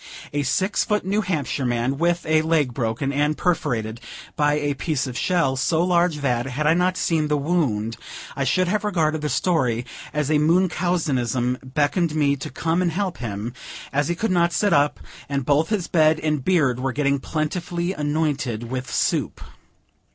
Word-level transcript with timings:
A 0.33 0.41
six 0.41 0.83
foot 0.83 1.05
New 1.05 1.21
Hampshire 1.21 1.63
man, 1.63 1.99
with 1.99 2.25
a 2.25 2.41
leg 2.41 2.73
broken 2.73 3.13
and 3.13 3.37
perforated 3.37 4.01
by 4.35 4.55
a 4.55 4.73
piece 4.73 5.05
of 5.05 5.15
shell, 5.15 5.55
so 5.55 5.83
large 5.83 6.21
that, 6.21 6.47
had 6.47 6.65
I 6.65 6.73
not 6.73 6.97
seen 6.97 7.27
the 7.27 7.37
wound, 7.37 7.97
I 8.35 8.43
should 8.43 8.67
have 8.67 8.83
regarded 8.83 9.21
the 9.21 9.29
story 9.29 9.85
as 10.11 10.31
a 10.31 10.39
Munchausenism, 10.39 11.59
beckoned 11.75 12.15
me 12.15 12.35
to 12.35 12.49
come 12.49 12.81
and 12.81 12.91
help 12.91 13.17
him, 13.19 13.53
as 13.93 14.07
he 14.07 14.15
could 14.15 14.31
not 14.31 14.53
sit 14.53 14.73
up, 14.73 14.99
and 15.29 15.45
both 15.45 15.69
his 15.69 15.87
bed 15.87 16.19
and 16.19 16.43
beard 16.43 16.79
were 16.79 16.93
getting 16.93 17.19
plentifully 17.19 17.93
anointed 17.93 18.63
with 18.71 18.91
soup. 18.91 19.39